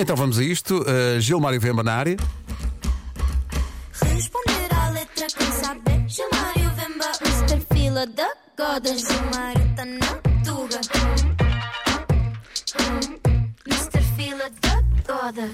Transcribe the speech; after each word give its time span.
Então 0.00 0.16
vamos 0.16 0.38
a 0.38 0.42
isto. 0.42 0.78
Uh, 0.80 1.20
Gilmário 1.20 1.60
Vemba 1.60 1.82
na 1.82 1.92
área. 1.92 2.16
Responder 4.02 4.74
à 4.74 4.88
letra 4.88 5.26
quem 5.26 5.52
saber. 5.52 6.08
Gilmário 6.08 6.70
Vemba, 6.74 7.12
Mr. 7.20 7.60
Fila 7.70 8.06
da 8.06 8.30
Goda. 8.56 8.96
Gilmário 8.96 9.76
tá 9.76 9.84
na 9.84 10.19
da 15.20 15.32
Goda. 15.32 15.50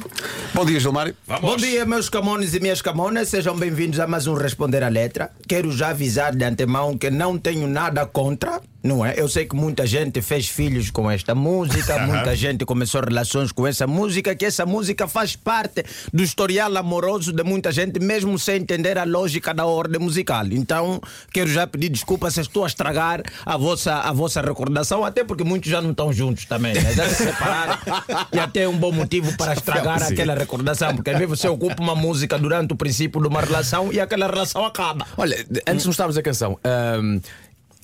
Bom 0.54 0.64
dia, 0.64 0.78
Gilmário. 0.78 1.14
Bom 1.40 1.56
dia, 1.56 1.84
meus 1.84 2.08
camones 2.08 2.54
e 2.54 2.60
minhas 2.60 2.80
camonas, 2.80 3.28
sejam 3.28 3.56
bem-vindos 3.56 3.98
a 3.98 4.06
mais 4.06 4.26
um 4.26 4.34
Responder 4.34 4.82
à 4.82 4.88
Letra. 4.88 5.30
Quero 5.46 5.72
já 5.72 5.88
avisar 5.88 6.34
de 6.34 6.44
antemão 6.44 6.96
que 6.96 7.10
não 7.10 7.36
tenho 7.36 7.66
nada 7.66 8.06
contra, 8.06 8.60
não 8.82 9.04
é? 9.04 9.14
Eu 9.16 9.28
sei 9.28 9.44
que 9.44 9.56
muita 9.56 9.84
gente 9.86 10.22
fez 10.22 10.48
filhos 10.48 10.90
com 10.90 11.10
esta 11.10 11.34
música, 11.34 11.98
muita 12.06 12.34
gente 12.36 12.64
começou 12.64 13.02
relações 13.02 13.50
com 13.50 13.66
essa 13.66 13.86
música, 13.86 14.34
que 14.34 14.44
essa 14.44 14.64
música 14.64 15.08
faz 15.08 15.34
parte 15.34 15.84
do 16.12 16.22
historial 16.22 16.74
amoroso 16.76 17.32
de 17.32 17.42
muita 17.42 17.72
gente, 17.72 17.98
mesmo 17.98 18.38
sem 18.38 18.62
entender 18.62 18.96
a 18.96 19.04
lógica 19.04 19.52
da 19.52 19.66
ordem 19.66 20.00
musical. 20.00 20.46
Então, 20.46 21.00
quero 21.32 21.50
já 21.50 21.66
pedir 21.66 21.88
desculpa 21.88 22.30
se 22.30 22.40
estou 22.40 22.64
a 22.64 22.68
estragar 22.68 23.22
a 23.44 23.56
vossa, 23.56 23.94
a 23.94 24.12
vossa 24.12 24.40
recordação, 24.40 25.04
até 25.04 25.24
porque 25.24 25.44
muitos 25.44 25.70
já 25.70 25.82
não 25.82 25.90
estão 25.90 26.12
juntos 26.12 26.44
também, 26.44 26.74
né? 26.74 26.94
Já 26.94 27.08
se 27.08 27.24
separaram 27.24 27.78
e 28.32 28.38
até 28.38 28.62
é 28.62 28.68
um 28.68 28.76
bom 28.76 28.92
motivo 28.92 29.36
para 29.36 29.55
estragar 29.58 30.02
aquela 30.02 30.34
recordação, 30.34 30.94
porque 30.94 31.10
às 31.10 31.18
vezes 31.18 31.38
você 31.38 31.48
ocupa 31.48 31.82
uma 31.82 31.94
música 31.94 32.38
durante 32.38 32.72
o 32.72 32.76
princípio 32.76 33.20
de 33.20 33.28
uma 33.28 33.40
relação 33.40 33.92
e 33.92 34.00
aquela 34.00 34.26
relação 34.26 34.64
acaba. 34.64 35.06
Olha, 35.16 35.36
antes 35.66 35.82
de 35.82 35.88
mostrarmos 35.88 36.16
a 36.16 36.22
canção, 36.22 36.58
hum, 37.02 37.20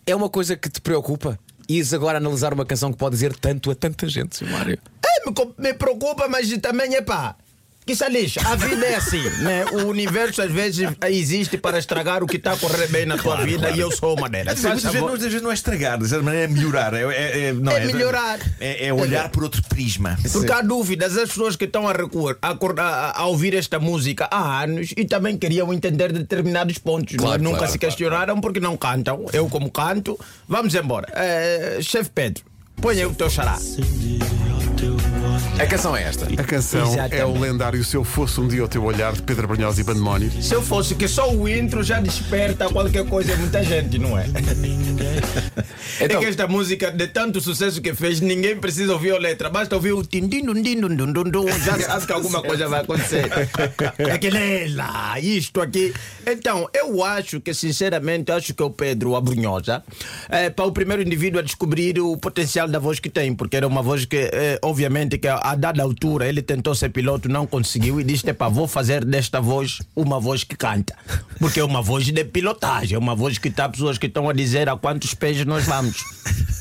é 0.06 0.14
uma 0.14 0.28
coisa 0.28 0.56
que 0.56 0.68
te 0.68 0.80
preocupa? 0.80 1.38
Ires 1.68 1.94
agora 1.94 2.18
analisar 2.18 2.52
uma 2.52 2.66
canção 2.66 2.92
que 2.92 2.98
pode 2.98 3.14
dizer 3.14 3.34
tanto 3.36 3.70
a 3.70 3.74
tanta 3.74 4.08
gente. 4.08 4.44
Mário? 4.44 4.78
É, 5.04 5.30
me, 5.30 5.34
me 5.58 5.74
preocupa, 5.74 6.28
mas 6.28 6.50
também 6.58 6.94
é 6.94 7.02
pá. 7.02 7.36
Que 7.84 7.96
se 7.96 8.08
lixa, 8.08 8.40
a 8.46 8.54
vida 8.54 8.86
é 8.86 8.94
assim, 8.94 9.22
né? 9.40 9.64
O 9.72 9.86
universo 9.88 10.40
às 10.40 10.52
vezes 10.52 10.88
existe 11.08 11.58
para 11.58 11.80
estragar 11.80 12.22
o 12.22 12.28
que 12.28 12.36
está 12.36 12.52
a 12.52 12.56
correr 12.56 12.86
bem 12.86 13.04
na 13.04 13.18
tua 13.18 13.38
vida 13.44 13.70
e 13.70 13.80
eu 13.80 13.90
sou 13.90 14.16
uma 14.16 14.28
delas. 14.28 14.54
Mas, 14.54 14.62
muitas, 14.62 14.82
vezes, 14.92 15.00
muitas 15.00 15.22
vezes 15.26 15.42
não 15.42 15.50
é 15.50 15.54
estragar, 15.54 15.98
de 15.98 16.08
certa 16.08 16.22
maneira 16.24 16.44
é 16.44 16.48
melhorar. 16.48 16.94
É, 16.94 17.02
é- 17.02 17.40
é- 17.48 17.52
não 17.52 17.72
É 17.72 17.84
melhorar. 17.84 18.38
É, 18.60 18.86
é 18.86 18.94
olhar 18.94 19.28
por 19.30 19.42
outro 19.42 19.60
prisma. 19.64 20.16
Porque 20.30 20.52
há 20.52 20.60
dúvidas, 20.62 21.16
as 21.18 21.30
pessoas 21.30 21.56
que 21.56 21.64
estão 21.64 21.88
a, 21.88 21.92
recor- 21.92 22.38
a, 22.40 22.50
a- 22.52 23.18
a 23.20 23.26
ouvir 23.26 23.52
esta 23.56 23.80
música 23.80 24.28
há 24.30 24.62
anos 24.62 24.92
e 24.96 25.04
também 25.04 25.36
queriam 25.36 25.72
entender 25.72 26.12
determinados 26.12 26.78
pontos. 26.78 27.14
é? 27.14 27.18
Claro, 27.18 27.42
Nunca 27.42 27.58
claro, 27.58 27.72
se 27.72 27.78
claro, 27.80 27.90
questionaram 27.96 28.40
porque 28.40 28.60
não 28.60 28.76
cantam. 28.76 29.26
Eu, 29.32 29.48
como 29.48 29.68
canto, 29.72 30.16
vamos 30.46 30.72
embora. 30.76 31.08
Eh, 31.16 31.78
Chefe 31.82 32.10
Pedro, 32.14 32.44
põe 32.80 32.98
aí 33.00 33.06
o 33.06 33.12
teu 33.12 33.28
xará. 33.28 33.58
A 35.62 35.66
canção 35.66 35.96
é 35.96 36.02
esta. 36.02 36.24
A 36.26 36.44
canção 36.44 36.82
Exatamente. 36.88 37.14
é 37.16 37.24
o 37.24 37.38
lendário 37.38 37.84
Se 37.84 37.96
Eu 37.96 38.02
Fosse 38.02 38.40
Um 38.40 38.48
Dia 38.48 38.64
o 38.64 38.68
Teu 38.68 38.82
Olhar 38.82 39.12
de 39.12 39.22
Pedro 39.22 39.46
Brunhosa 39.46 39.80
e 39.80 39.84
Bandemónio. 39.84 40.30
Se 40.42 40.52
eu 40.54 40.60
fosse 40.60 40.94
que 40.96 41.06
só 41.06 41.32
o 41.32 41.48
intro 41.48 41.84
já 41.84 42.00
desperta 42.00 42.68
qualquer 42.68 43.04
coisa 43.06 43.32
em 43.32 43.36
muita 43.36 43.62
gente, 43.62 43.96
não 43.98 44.18
é? 44.18 44.24
é 46.00 46.04
Então- 46.04 46.20
que 46.20 46.26
esta 46.26 46.48
música, 46.48 46.90
de 46.90 47.06
tanto 47.06 47.40
sucesso 47.40 47.80
que 47.80 47.94
fez, 47.94 48.20
ninguém 48.20 48.56
precisa 48.58 48.92
ouvir 48.92 49.12
a 49.12 49.18
letra, 49.18 49.48
basta 49.48 49.76
ouvir 49.76 49.92
o 49.92 50.04
tim 50.04 50.26
din 50.26 50.44
dum 50.44 50.60
din 50.60 50.80
dum 50.80 50.94
dum 50.96 51.12
dum 51.12 51.30
dum, 51.30 51.46
já 51.48 51.78
sabe 51.78 52.06
que 52.06 52.12
alguma 52.12 52.42
coisa 52.42 52.68
vai 52.68 52.80
acontecer. 52.80 53.26
É 53.98 54.10
aquele 54.10 54.38
"É 54.38 54.66
lá, 54.74 55.18
isto 55.20 55.60
aqui. 55.60 55.94
Então, 56.26 56.68
eu 56.74 57.04
acho 57.04 57.40
que, 57.40 57.54
sinceramente, 57.54 58.32
acho 58.32 58.52
que 58.52 58.62
o 58.62 58.70
Pedro 58.70 59.14
Abrunhosa 59.14 59.82
é 60.28 60.50
para 60.50 60.64
o 60.64 60.72
primeiro 60.72 61.02
indivíduo 61.02 61.38
a 61.38 61.42
descobrir 61.42 62.00
o 62.00 62.16
potencial 62.16 62.66
da 62.68 62.78
voz 62.80 62.98
que 62.98 63.08
tem, 63.08 63.32
porque 63.34 63.56
era 63.56 63.66
uma 63.68 63.82
voz 63.82 64.04
que, 64.04 64.16
eh, 64.32 64.58
obviamente, 64.62 65.18
que 65.18 65.28
a 65.28 65.51
dada 65.54 65.82
altura 65.82 66.28
ele 66.28 66.42
tentou 66.42 66.74
ser 66.74 66.88
piloto, 66.90 67.28
não 67.28 67.46
conseguiu 67.46 68.00
e 68.00 68.04
disse: 68.04 68.28
"Epá, 68.28 68.48
vou 68.48 68.66
fazer 68.68 69.04
desta 69.04 69.40
voz 69.40 69.78
uma 69.94 70.18
voz 70.20 70.44
que 70.44 70.56
canta. 70.56 70.94
Porque 71.38 71.60
é 71.60 71.64
uma 71.64 71.82
voz 71.82 72.04
de 72.06 72.24
pilotagem, 72.24 72.94
é 72.96 72.98
uma 72.98 73.14
voz 73.14 73.38
que 73.38 73.48
está 73.48 73.68
pessoas 73.68 73.98
que 73.98 74.06
estão 74.06 74.28
a 74.28 74.32
dizer 74.32 74.68
a 74.68 74.76
quantos 74.76 75.14
pés 75.14 75.44
nós 75.44 75.64
vamos. 75.64 76.02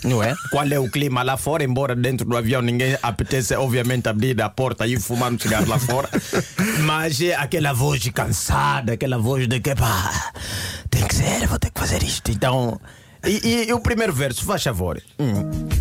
Não 0.03 0.23
é? 0.23 0.33
Qual 0.49 0.65
é 0.67 0.79
o 0.79 0.89
clima 0.89 1.21
lá 1.21 1.37
fora, 1.37 1.63
embora 1.63 1.95
dentro 1.95 2.25
do 2.27 2.35
avião 2.35 2.61
ninguém 2.61 2.97
apetece, 3.03 3.53
obviamente, 3.55 4.09
abrir 4.09 4.41
a 4.41 4.49
porta 4.49 4.87
e 4.87 4.99
fumar 4.99 5.31
um 5.31 5.37
cigarro 5.37 5.67
lá 5.67 5.77
fora. 5.77 6.09
Mas 6.85 7.21
é 7.21 7.35
aquela 7.35 7.71
voz 7.73 8.07
cansada, 8.09 8.93
aquela 8.93 9.17
voz 9.19 9.47
de 9.47 9.59
que 9.59 9.75
pá, 9.75 10.31
tem 10.89 11.05
que 11.07 11.13
ser, 11.15 11.45
vou 11.47 11.59
ter 11.59 11.69
que 11.69 11.79
fazer 11.79 12.01
isto. 12.03 12.31
Então. 12.31 12.79
E, 13.23 13.47
e- 13.47 13.69
e 13.69 13.73
o 13.73 13.79
primeiro 13.79 14.11
verso, 14.11 14.43
faz 14.43 14.63
favor. 14.63 14.99
Hum. 15.19 15.80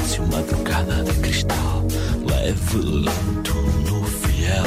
Silêncio, 0.00 0.26
madrugada 0.28 1.04
de 1.04 1.12
cristal, 1.20 1.84
leve, 2.26 2.78
lento 2.78 3.54
no 3.88 4.04
fiel, 4.04 4.64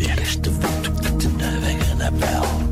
e 0.00 0.10
era 0.10 0.22
este 0.22 0.48
vento 0.50 0.92
que 1.00 1.12
te 1.12 1.28
navega 1.28 1.94
na 1.96 2.10
pele. 2.12 2.71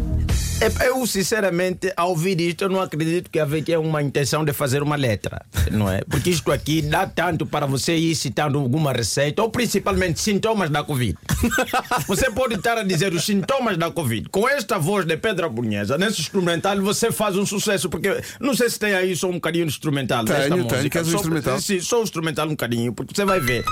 É, 0.60 0.88
Eu, 0.88 1.06
sinceramente, 1.06 1.90
ao 1.96 2.10
ouvir 2.10 2.38
isto, 2.40 2.64
eu 2.64 2.68
não 2.68 2.80
acredito 2.80 3.30
que 3.30 3.38
havia 3.38 3.80
uma 3.80 4.02
intenção 4.02 4.44
de 4.44 4.52
fazer 4.52 4.82
uma 4.82 4.94
letra, 4.96 5.42
não 5.70 5.90
é? 5.90 6.02
Porque 6.02 6.28
isto 6.30 6.52
aqui 6.52 6.82
dá 6.82 7.06
tanto 7.06 7.46
para 7.46 7.64
você 7.66 7.96
ir 7.96 8.14
citando 8.14 8.58
alguma 8.58 8.92
receita, 8.92 9.40
ou 9.42 9.48
principalmente 9.50 10.20
sintomas 10.20 10.68
da 10.68 10.82
Covid. 10.84 11.16
Você 12.06 12.30
pode 12.30 12.54
estar 12.56 12.76
a 12.76 12.82
dizer 12.82 13.12
os 13.14 13.24
sintomas 13.24 13.76
da 13.78 13.90
Covid. 13.90 14.28
Com 14.28 14.46
esta 14.48 14.78
voz 14.78 15.04
de 15.06 15.16
Pedro 15.16 15.48
Bunhesa, 15.48 15.96
nesse 15.96 16.20
instrumental, 16.20 16.76
você 16.82 17.10
faz 17.10 17.36
um 17.36 17.46
sucesso, 17.46 17.88
porque 17.88 18.20
não 18.40 18.54
sei 18.54 18.68
se 18.68 18.78
tem 18.78 18.92
aí 18.94 19.16
só 19.16 19.28
um 19.28 19.34
bocadinho 19.34 19.66
de 19.66 19.72
instrumental 19.72 20.24
Tenho, 20.24 20.38
desta 20.38 20.54
tenho. 20.54 20.64
música. 20.64 20.88
Queres 20.90 21.08
o 21.08 21.10
Só- 21.12 21.16
instrumental? 21.18 21.60
Sim, 21.60 21.80
só 21.80 22.00
o 22.00 22.02
instrumental 22.02 22.46
um 22.46 22.50
bocadinho, 22.50 22.92
porque 22.92 23.14
você 23.14 23.24
vai 23.24 23.40
ver 23.40 23.64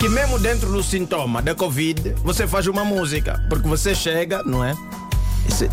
que 0.00 0.08
mesmo 0.10 0.38
dentro 0.38 0.70
do 0.70 0.82
sintoma 0.82 1.40
da 1.40 1.54
Covid, 1.54 2.14
você 2.22 2.46
faz 2.46 2.66
uma 2.66 2.84
música. 2.84 3.42
Porque 3.48 3.66
você 3.66 3.94
chega, 3.94 4.42
não 4.44 4.62
é? 4.64 4.74
Esse- 5.48 5.70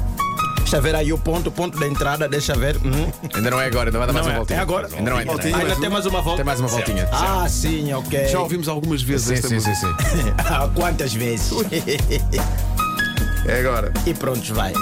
Deixa 0.63 0.81
ver 0.81 0.95
aí 0.95 1.13
o 1.13 1.17
ponto, 1.17 1.47
o 1.47 1.51
ponto 1.51 1.77
da 1.79 1.87
entrada, 1.87 2.27
deixa 2.27 2.55
ver. 2.55 2.77
Uhum. 2.77 3.11
Ainda 3.35 3.51
não 3.51 3.61
é 3.61 3.65
agora, 3.67 3.89
ainda 3.89 3.97
vai 3.99 4.07
dar 4.07 4.13
mais 4.13 4.25
Não 4.25 4.31
uma 4.33 4.35
é, 4.35 4.39
voltinha. 4.39 4.59
é 4.59 4.61
agora? 4.61 4.87
Ainda 4.91 5.09
não 5.11 5.17
é. 5.19 5.21
Ainda, 5.21 5.49
é. 5.49 5.53
Ainda 5.53 5.75
tem 5.75 5.89
mais 5.89 6.05
uma 6.05 6.21
volta. 6.21 6.37
Tem 6.37 6.45
mais 6.45 6.59
uma 6.59 6.67
voltinha. 6.69 7.07
Ah, 7.11 7.47
sim, 7.47 7.93
ok. 7.93 8.27
Já 8.27 8.39
ouvimos 8.39 8.67
algumas 8.67 9.01
vezes 9.03 9.27
Sim, 9.27 9.33
esta 9.35 9.47
sim, 9.49 9.59
sim, 9.59 9.69
música. 9.69 10.03
sim. 10.09 10.33
Ah, 10.49 10.69
Quantas 10.73 11.13
vezes? 11.13 11.51
É 13.45 13.59
agora. 13.59 13.91
e 14.05 14.13
pronto, 14.13 14.53
vai. 14.53 14.73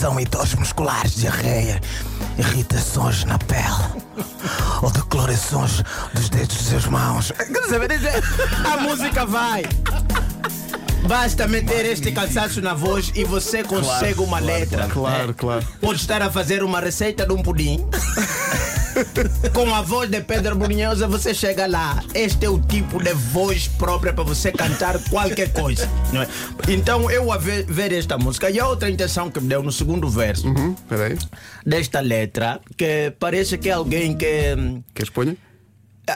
Tensão 0.00 0.18
e 0.18 0.24
dores 0.24 0.54
musculares, 0.54 1.14
diarreia, 1.14 1.78
irritações 2.38 3.22
na 3.24 3.36
pele 3.38 4.02
ou 4.80 4.90
decolorações 4.90 5.82
dos 6.14 6.30
dedos 6.30 6.56
das 6.56 6.66
suas 6.68 6.86
mãos. 6.86 7.30
Quer 7.32 7.68
saber 7.68 7.88
dizer? 7.88 8.22
A 8.64 8.78
música 8.78 9.26
vai. 9.26 9.62
Basta 11.06 11.46
meter 11.46 11.84
este 11.84 12.12
cansaço 12.12 12.62
na 12.62 12.72
voz 12.72 13.12
e 13.14 13.24
você 13.24 13.62
consegue 13.62 14.20
uma 14.20 14.38
letra. 14.38 14.88
Claro, 14.88 15.34
claro. 15.34 15.66
Pode 15.82 16.00
estar 16.00 16.22
a 16.22 16.30
fazer 16.30 16.62
uma 16.62 16.80
receita 16.80 17.26
de 17.26 17.34
um 17.34 17.42
pudim. 17.42 17.86
Com 19.54 19.74
a 19.74 19.82
voz 19.82 20.10
de 20.10 20.20
Pedro 20.20 20.56
Brunhosa 20.56 21.06
você 21.08 21.32
chega 21.34 21.66
lá. 21.66 22.02
Este 22.14 22.44
é 22.46 22.48
o 22.50 22.58
tipo 22.60 23.02
de 23.02 23.12
voz 23.14 23.66
própria 23.68 24.12
para 24.12 24.24
você 24.24 24.52
cantar 24.52 24.98
qualquer 25.08 25.52
coisa. 25.52 25.88
não 26.12 26.22
é? 26.22 26.28
Então 26.68 27.10
eu 27.10 27.32
a 27.32 27.38
ver, 27.38 27.64
ver 27.66 27.92
esta 27.92 28.18
música 28.18 28.50
e 28.50 28.58
a 28.60 28.66
outra 28.66 28.90
intenção 28.90 29.30
que 29.30 29.40
me 29.40 29.48
deu 29.48 29.62
no 29.62 29.72
segundo 29.72 30.08
verso 30.08 30.46
Hum, 30.48 30.74
Espera 30.74 31.06
aí. 31.06 31.18
desta 31.64 32.00
letra 32.00 32.60
que 32.76 33.12
parece 33.18 33.56
que 33.58 33.68
é 33.68 33.72
alguém 33.72 34.16
que 34.16 34.54
hum, 34.58 34.82
Queres 34.94 35.08
que 35.08 35.14
ponha? 35.14 35.36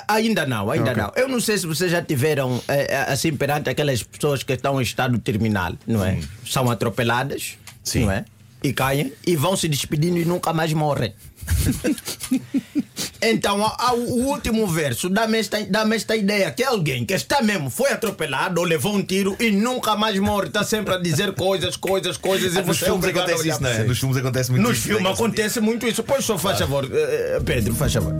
Ainda 0.08 0.44
não, 0.46 0.70
ainda 0.70 0.90
Ok. 0.90 1.02
não. 1.02 1.12
Eu 1.14 1.28
não 1.28 1.40
sei 1.40 1.56
se 1.56 1.66
vocês 1.66 1.90
já 1.90 2.02
tiveram 2.02 2.60
eh, 2.66 2.86
eh, 2.90 3.12
assim 3.12 3.32
perante 3.36 3.70
aquelas 3.70 4.02
pessoas 4.02 4.42
que 4.42 4.52
estão 4.52 4.80
em 4.80 4.82
estado 4.82 5.16
terminal, 5.20 5.74
não 5.86 6.04
é? 6.04 6.18
São 6.44 6.68
atropeladas, 6.70 7.56
não 7.94 8.10
é? 8.10 8.24
E 8.62 8.72
caem 8.72 9.12
e 9.26 9.36
vão 9.36 9.56
se 9.56 9.68
despedindo 9.68 10.18
e 10.18 10.24
nunca 10.24 10.52
mais 10.52 10.72
morrem. 10.72 11.14
Então, 13.30 13.64
a- 13.64 13.74
a- 13.78 13.94
o 13.94 14.26
último 14.26 14.66
verso 14.66 15.08
dá-me 15.08 15.38
esta, 15.38 15.64
dá 15.64 15.86
esta 15.94 16.14
ideia 16.16 16.50
que 16.50 16.62
alguém 16.62 17.04
que 17.04 17.14
está 17.14 17.40
mesmo, 17.42 17.70
foi 17.70 17.90
atropelado 17.92 18.60
ou 18.60 18.66
levou 18.66 18.94
um 18.94 19.02
tiro 19.02 19.36
e 19.40 19.50
nunca 19.50 19.96
mais 19.96 20.18
morre, 20.18 20.48
está 20.48 20.62
sempre 20.64 20.94
a 20.94 20.98
dizer 20.98 21.32
coisas, 21.34 21.76
coisas, 21.76 22.16
coisas 22.16 22.52
e 22.54 22.56
Nos 22.62 22.66
você 22.78 22.84
é 22.84 22.88
filmes 22.88 23.06
acontece 23.08 23.48
isso, 23.48 23.62
não 23.62 23.70
é? 23.70 23.84
Nos 23.84 23.98
filmes 23.98 24.16
acontece 24.18 24.50
muito 24.50 24.62
Nos 24.68 24.78
isso. 24.78 24.88
filmes 24.88 25.06
acontece 25.12 25.60
muito 25.60 25.86
isso. 25.86 26.02
Pois 26.02 26.24
só 26.24 26.36
faz 26.38 26.58
favor, 26.58 26.84
eh, 26.84 27.36
eh, 27.36 27.40
Pedro, 27.44 27.74
faz 27.74 27.92
favor. 27.92 28.12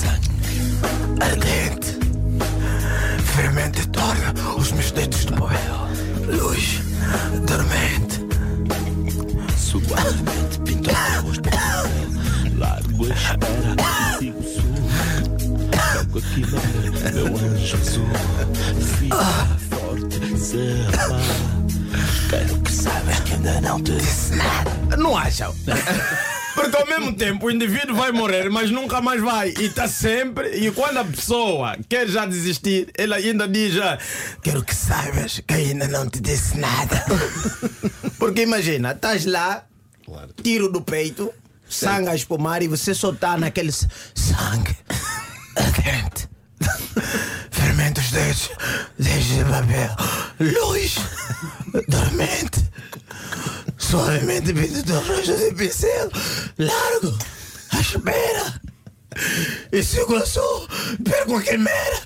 Sangue, 0.00 0.28
ardente. 1.20 1.98
Fermento 3.36 3.88
torna 3.88 4.34
os 4.56 4.72
meus 4.72 4.90
dedos 4.90 5.20
de 5.26 5.32
papel. 5.32 5.88
Luz 6.28 6.80
dormente. 7.46 8.20
Suavemente 9.58 10.39
espera 13.12 13.76
e 14.14 14.18
sigo 14.18 14.38
o 14.38 14.42
sul. 14.42 14.70
Toco 15.70 16.18
aqui 16.18 16.40
na 17.02 17.10
meu 17.10 17.26
anjo 17.26 17.76
azul. 17.76 18.06
Fica 18.98 19.58
forte, 19.70 20.38
serra. 20.38 21.50
Quero 22.28 22.60
que 22.62 22.72
saibas 22.72 23.20
que 23.20 23.32
ainda 23.34 23.60
não 23.60 23.82
te 23.82 23.92
disse 23.92 24.36
nada. 24.36 24.96
Não 24.96 25.16
acham? 25.16 25.54
Porque 26.54 26.76
ao 26.76 26.86
mesmo 26.86 27.14
tempo 27.14 27.46
o 27.46 27.50
indivíduo 27.50 27.96
vai 27.96 28.12
morrer, 28.12 28.50
mas 28.50 28.70
nunca 28.70 29.00
mais 29.00 29.20
vai. 29.22 29.54
E 29.58 29.64
está 29.64 29.88
sempre. 29.88 30.48
E 30.50 30.70
quando 30.70 30.98
a 30.98 31.04
pessoa 31.04 31.76
quer 31.88 32.08
já 32.08 32.26
desistir, 32.26 32.88
ele 32.96 33.14
ainda 33.14 33.48
diz: 33.48 33.76
ah, 33.80 33.98
Quero 34.42 34.62
que 34.62 34.74
saibas 34.74 35.40
que 35.46 35.54
ainda 35.54 35.88
não 35.88 36.08
te 36.08 36.20
disse 36.20 36.58
nada. 36.58 37.04
Porque 38.18 38.42
imagina, 38.42 38.92
estás 38.92 39.24
lá, 39.24 39.64
tiro 40.42 40.70
do 40.70 40.82
peito, 40.82 41.32
sangue 41.70 42.08
a 42.08 42.14
espumar 42.14 42.62
e 42.62 42.68
você 42.68 42.92
só 42.92 43.12
está 43.12 43.38
naquele 43.38 43.72
sangue 43.72 44.76
ardente. 45.56 46.28
Fermenta 47.50 48.00
os 48.00 48.10
dedos, 48.10 48.50
dedos 48.98 49.24
de 49.24 49.44
papel, 49.44 49.96
luz, 50.40 50.96
dormente. 51.88 52.68
Suavemente 53.78 54.52
do 54.52 55.00
rosto 55.00 55.36
de 55.36 55.54
pincel, 55.54 56.10
largo, 56.58 57.18
à 57.70 57.80
espera. 57.80 58.60
E 59.72 59.82
sigo 59.82 60.16
azul, 60.16 60.68
perco 61.02 61.36
a 61.36 61.42
quimera, 61.42 62.00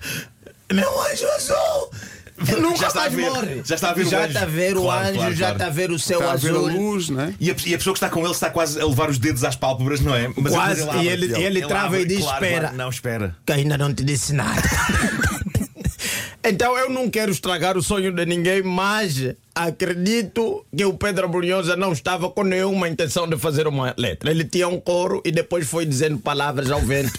meu 0.73 1.03
anjo 1.03 1.27
azul. 1.31 1.91
Nunca 2.61 2.77
Já 2.79 2.87
está 2.89 2.99
a 3.01 3.03
mais 3.05 3.15
ver, 3.15 3.31
morre. 3.31 3.63
já 3.65 3.75
está 3.77 3.91
a 3.91 3.95
ver 3.95 4.03
o 4.07 4.11
Já 4.11 4.19
anjo. 4.19 4.27
está 4.29 4.43
a 4.43 4.47
ver 4.47 4.77
o 4.77 4.83
Claro, 4.83 5.07
anjo, 5.09 5.15
claro, 5.19 5.35
já 5.35 5.39
claro. 5.39 5.55
está 5.55 5.67
a 5.67 5.71
ver 5.71 5.91
o 5.93 5.99
céu 5.99 6.19
Está 6.21 6.33
a 6.33 6.37
ver 6.37 6.49
a 6.49 6.57
azul. 6.57 6.69
luz, 6.69 7.09
né? 7.09 7.35
E 7.39 7.51
a, 7.51 7.55
e 7.67 7.75
a 7.75 7.79
pessoa 7.79 7.95
que 7.95 7.99
está 7.99 8.09
com 8.11 8.21
ele 8.21 8.31
está 8.33 8.51
quase 8.51 8.81
a 8.81 8.85
levar 8.87 9.09
os 9.09 9.19
dedos 9.19 9.45
às 9.45 9.55
pálpebras, 9.57 10.01
não 10.01 10.15
é? 10.15 10.29
Mas 10.37 10.53
Quase, 10.53 10.81
mas 10.85 10.89
abre, 10.97 11.05
e 11.05 11.09
ele- 11.09 11.43
ele 11.45 11.67
trava 11.67 11.87
abre, 11.87 12.01
e 12.03 12.05
diz, 12.07 12.25
espera. 12.25 12.73
não, 12.73 12.89
espera. 12.89 13.37
que 13.47 13.53
ainda 13.53 13.79
não 13.79 13.95
te 13.95 14.03
disse 14.05 14.33
nada. 14.33 14.61
então 16.43 16.77
eu 16.77 16.91
não 16.91 17.09
quero 17.09 17.31
estragar 17.31 17.77
o 17.77 17.83
sonho 17.83 18.13
de 18.13 18.27
ninguém, 18.27 18.63
mas 18.63 19.35
acredito 19.55 20.65
que 20.77 20.85
o 20.85 20.95
Pedro 20.95 21.29
Brunhosa 21.29 21.77
não 21.77 21.93
estava 21.93 22.29
com 22.31 22.43
nenhuma 22.43 22.89
intenção 22.89 23.29
de 23.29 23.39
fazer 23.39 23.67
uma 23.67 23.95
letra. 23.97 24.31
Ele 24.31 24.45
tinha 24.45 24.69
um 24.69 24.81
coro 24.81 25.23
e 25.25 25.33
depois 25.33 25.67
foi 25.67 25.87
dizendo 25.87 26.19
palavras 26.19 26.71
ao 26.71 26.81
vento. 26.81 27.13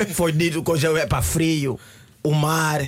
é? 0.00 0.04
Foi 0.14 0.32
dito 0.32 0.62
coisa 0.62 0.88
é 0.98 1.06
para 1.06 1.22
frio, 1.22 1.78
o 2.22 2.32
mar, 2.34 2.82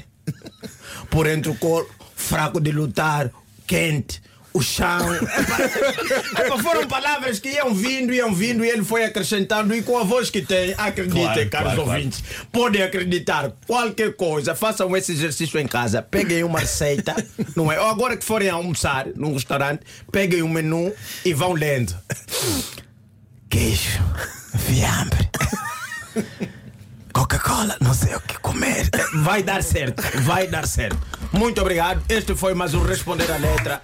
por 1.10 1.26
entre 1.26 1.50
o 1.50 1.54
colo, 1.54 1.88
fraco 2.14 2.60
de 2.60 2.72
lutar, 2.72 3.30
quente. 3.66 4.22
O 4.52 4.62
chão. 4.62 5.06
Foram 6.62 6.88
palavras 6.88 7.38
que 7.38 7.50
iam 7.50 7.74
vindo, 7.74 8.10
iam 8.14 8.34
vindo 8.34 8.64
e 8.64 8.70
ele 8.70 8.82
foi 8.82 9.04
acrescentando. 9.04 9.74
E 9.74 9.82
com 9.82 9.98
a 9.98 10.02
voz 10.02 10.30
que 10.30 10.40
tem, 10.40 10.74
acreditem, 10.78 11.22
Claro, 11.24 11.50
caros 11.50 11.74
claro, 11.74 11.90
ouvintes, 11.90 12.24
podem 12.50 12.82
acreditar. 12.82 13.52
Qualquer 13.66 14.16
coisa, 14.16 14.54
façam 14.54 14.96
esse 14.96 15.12
exercício 15.12 15.60
em 15.60 15.66
casa. 15.66 16.00
Peguem 16.00 16.42
uma 16.42 16.60
receita, 16.60 17.14
não 17.54 17.70
é? 17.70 17.78
Ou 17.78 17.90
agora 17.90 18.16
que 18.16 18.24
forem 18.24 18.48
almoçar 18.48 19.08
num 19.14 19.34
restaurante, 19.34 19.82
peguem 20.10 20.42
um 20.42 20.48
menu 20.48 20.90
e 21.22 21.34
vão 21.34 21.52
lendo: 21.52 21.94
queijo, 23.50 24.00
fiambre 24.58 25.28
cartola, 27.56 27.76
não 27.80 27.94
sei 27.94 28.14
o 28.14 28.20
que 28.20 28.38
comer. 28.40 28.88
Vai 29.24 29.42
dar 29.42 29.62
certo, 29.62 30.02
vai 30.22 30.46
dar 30.46 30.66
certo. 30.66 30.98
Muito 31.32 31.60
obrigado. 31.60 32.02
Este 32.08 32.34
foi 32.34 32.54
mais 32.54 32.74
um 32.74 32.82
Responder 32.82 33.30
à 33.30 33.36
Letra. 33.36 33.82